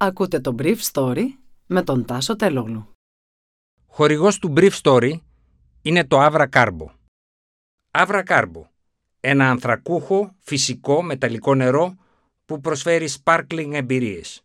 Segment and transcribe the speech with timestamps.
[0.00, 1.24] Ακούτε το Brief Story
[1.66, 2.88] με τον Τάσο Τελόγλου.
[3.86, 5.12] Χορηγός του Brief Story
[5.82, 6.86] είναι το Avra Carbo.
[7.90, 8.62] Avra Carbo,
[9.20, 11.94] ένα ανθρακούχο, φυσικό, μεταλλικό νερό
[12.44, 14.42] που προσφέρει sparkling εμπειρίες.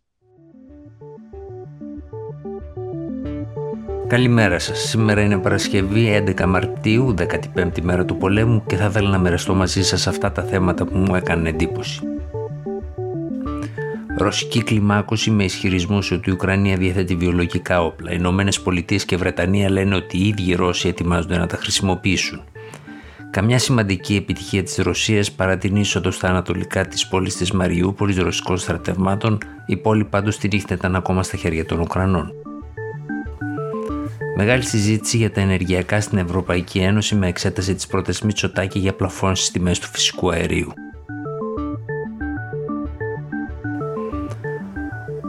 [4.06, 4.78] Καλημέρα σας.
[4.78, 9.82] Σήμερα είναι Παρασκευή 11 Μαρτίου, 15η μέρα του πολέμου και θα ήθελα να μοιραστώ μαζί
[9.82, 12.02] σας αυτά τα θέματα που μου έκανε εντύπωση.
[14.16, 18.10] Ρωσική κλιμάκωση με ισχυρισμούς ότι η Ουκρανία διαθέτει βιολογικά όπλα.
[18.10, 22.42] Οι Ηνωμένες Πολιτείες και Βρετανία λένε ότι οι ίδιοι Ρώσοι ετοιμάζονται να τα χρησιμοποιήσουν.
[23.30, 28.58] Καμιά σημαντική επιτυχία της Ρωσίας παρά την είσοδο στα ανατολικά της πόλης της Μαριούπολης ρωσικών
[28.58, 32.32] στρατευμάτων, η πόλη πάντως την ήταν ακόμα στα χέρια των Ουκρανών.
[34.36, 39.36] Μεγάλη συζήτηση για τα ενεργειακά στην Ευρωπαϊκή Ένωση με εξέταση της πρότασης Μητσοτάκη για πλαφών
[39.36, 40.72] στις τιμές του φυσικού αερίου.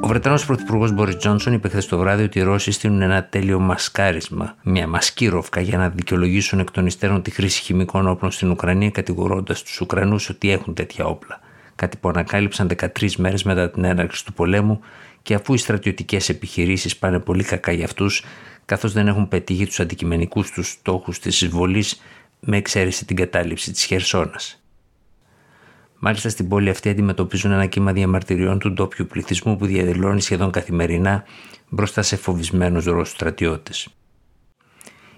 [0.05, 3.59] Ο Βρετανός Πρωθυπουργός Μπόρις Τζόνσον είπε χθες το βράδυ ότι οι Ρώσοι στείλουν ένα τέλειο
[3.59, 8.89] μασκάρισμα, μια μασκύροφκα για να δικαιολογήσουν εκ των υστέρων τη χρήση χημικών όπλων στην Ουκρανία,
[8.89, 11.39] κατηγορώντας τους Ουκρανούς ότι έχουν τέτοια όπλα.
[11.75, 14.79] Κάτι που ανακάλυψαν 13 μέρες μετά την έναρξη του πολέμου
[15.21, 18.23] και αφού οι στρατιωτικές επιχειρήσεις πάνε πολύ κακά για αυτούς,
[18.65, 22.01] καθώς δεν έχουν πετύχει τους αντικειμενικούς τους στόχους της εισβολής
[22.39, 24.64] με εξαίρεση την κατάληψη της Χερσόνας.
[25.99, 31.23] Μάλιστα στην πόλη αυτή αντιμετωπίζουν ένα κύμα διαμαρτυριών του ντόπιου πληθυσμού που διαδηλώνει σχεδόν καθημερινά
[31.69, 33.87] μπροστά σε φοβισμένους Ρώσου στρατιώτες.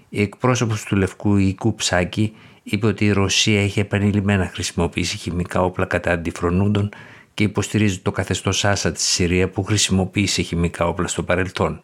[0.08, 5.84] Η εκπρόσωπος του Λευκού Οίκου Ψάκη είπε ότι η Ρωσία έχει επανειλημμένα χρησιμοποιήσει χημικά όπλα
[5.84, 6.88] κατά αντιφρονούντων
[7.34, 11.82] και υποστηρίζει το καθεστώς Άσα τη Συρία που χρησιμοποίησε χημικά όπλα στο παρελθόν.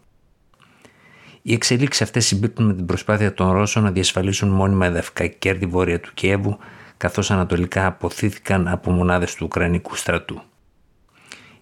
[1.42, 6.00] Οι εξελίξεις αυτές συμπίπτουν με την προσπάθεια των Ρώσων να διασφαλίσουν μόνιμα εδαφικά κέρδη βόρεια
[6.00, 6.58] του Κιέβου
[6.96, 10.42] καθώς ανατολικά αποθήθηκαν από μονάδες του Ουκρανικού στρατού.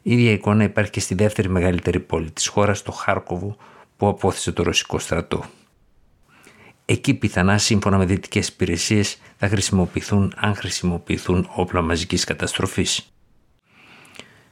[0.03, 3.57] Η ίδια εικόνα υπάρχει και στη δεύτερη μεγαλύτερη πόλη της χώρας, το Χάρκοβο,
[3.97, 5.45] που απόθεσε το ρωσικό στρατό.
[6.85, 13.13] Εκεί πιθανά σύμφωνα με δυτικές υπηρεσίες θα χρησιμοποιηθούν αν χρησιμοποιηθούν όπλα μαζικής καταστροφής.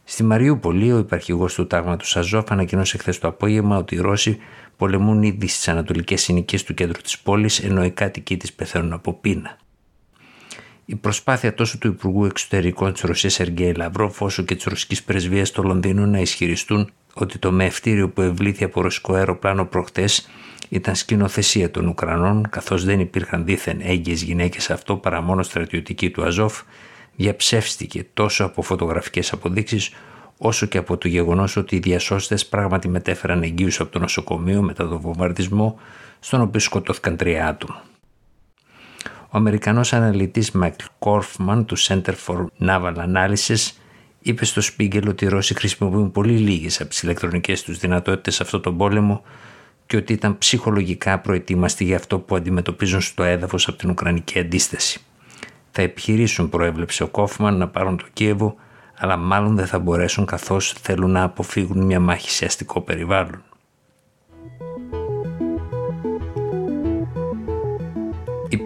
[0.04, 4.38] Στη Μαριούπολη, ο υπαρχηγός του τάγματος Αζόφ ανακοινώσε χθες το απόγευμα ότι οι Ρώσοι
[4.76, 9.12] πολεμούν ήδη στις ανατολικές συνοικίες του κέντρου της πόλης, ενώ οι κάτοικοι της πεθαίνουν από
[9.12, 9.58] πείνα.
[10.90, 15.48] Η προσπάθεια τόσο του Υπουργού Εξωτερικών της Ρωσίας Σεργέη Λαυρόφ όσο και της Ρωσικής Πρεσβείας
[15.48, 20.28] στο Λονδίνο να ισχυριστούν ότι το μευτήριο που ευλήθη από ρωσικό αεροπλάνο προχτές
[20.68, 26.10] ήταν σκηνοθεσία των Ουκρανών, καθώς δεν υπήρχαν δίθεν έγκυες γυναίκες σε αυτό παρά μόνο στρατιωτική
[26.10, 26.62] του Αζόφ,
[27.16, 29.90] διαψεύστηκε τόσο από φωτογραφικές αποδείξεις
[30.38, 34.88] όσο και από το γεγονός ότι οι διασώστες πράγματι μετέφεραν εγγύου από το νοσοκομείο μετά
[34.88, 35.78] τον βομβαρδισμό,
[36.20, 37.82] στον οποίο σκοτώθηκαν τρία άτομα.
[39.32, 43.70] Ο Αμερικανός αναλυτής Michael Korfman του Center for Naval Analysis
[44.20, 48.42] είπε στο Spiegel ότι οι Ρώσοι χρησιμοποιούν πολύ λίγες από τις ηλεκτρονικές τους δυνατότητες σε
[48.42, 49.22] αυτό τον πόλεμο
[49.86, 55.00] και ότι ήταν ψυχολογικά προετοίμαστοι για αυτό που αντιμετωπίζουν στο έδαφος από την Ουκρανική αντίσταση.
[55.70, 58.54] Θα επιχειρήσουν, προέβλεψε ο Κόφμαν, να πάρουν το Κίεβο,
[58.98, 63.42] αλλά μάλλον δεν θα μπορέσουν καθώς θέλουν να αποφύγουν μια μάχη σε αστικό περιβάλλον.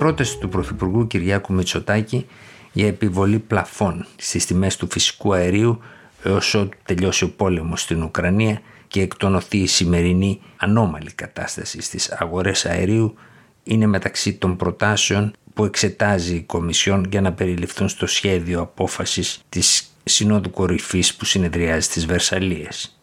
[0.04, 2.26] Πρόταση του Πρωθυπουργού Κυριάκου Μητσοτάκη
[2.72, 5.81] για επιβολή πλαφών στις τιμές του φυσικού αερίου
[6.22, 12.66] έως ότου τελειώσει ο πόλεμος στην Ουκρανία και εκτονωθεί η σημερινή ανώμαλη κατάσταση στις αγορές
[12.66, 13.15] αερίου
[13.62, 19.97] είναι μεταξύ των προτάσεων που εξετάζει η Κομισιόν για να περιληφθούν στο σχέδιο απόφασης της
[20.04, 22.98] Συνόδου Κορυφής που συνεδριάζει στις Βερσαλίες.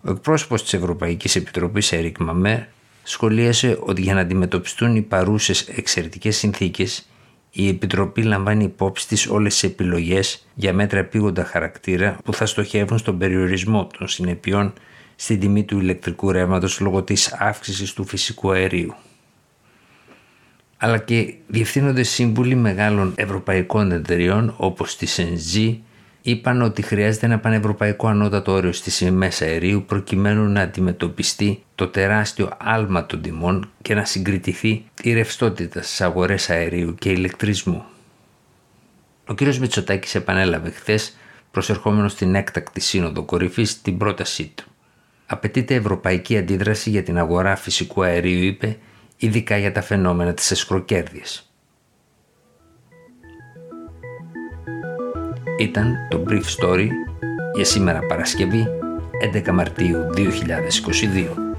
[0.00, 2.60] Ο εκπρόσωπος της Ευρωπαϊκής Επιτροπής Ερικ Μαμέρ
[3.02, 7.10] σχολίασε ότι για να αντιμετωπιστούν οι παρούσες εξαιρετικές συνθήκες
[7.52, 12.98] η Επιτροπή λαμβάνει υπόψη της όλες τις επιλογές για μέτρα επίγοντα χαρακτήρα που θα στοχεύουν
[12.98, 14.72] στον περιορισμό των συνεπειών
[15.16, 18.94] στην τιμή του ηλεκτρικού ρεύματος λόγω της αύξησης του φυσικού αερίου.
[20.76, 25.82] Αλλά και διευθύνονται σύμβουλοι μεγάλων ευρωπαϊκών εταιριών όπως τη ΣΕΝΖΗ,
[26.22, 32.50] είπαν ότι χρειάζεται ένα πανευρωπαϊκό ανώτατο όριο στις σημαίες αερίου προκειμένου να αντιμετωπιστεί το τεράστιο
[32.58, 37.84] άλμα των τιμών και να συγκριτηθεί η ρευστότητα στις αγορές αερίου και ηλεκτρισμού.
[39.26, 39.40] Ο κ.
[39.40, 41.16] Μητσοτάκης επανέλαβε χθες
[41.50, 44.64] προσερχόμενος στην έκτακτη σύνοδο κορυφής την πρότασή του.
[45.26, 48.76] Απαιτείται ευρωπαϊκή αντίδραση για την αγορά φυσικού αερίου, είπε,
[49.16, 51.49] ειδικά για τα φαινόμενα της εσκροκέρδειας.
[55.60, 56.88] Ήταν το Brief Story
[57.54, 58.66] για σήμερα Παρασκευή
[59.34, 61.49] 11 Μαρτίου 2022.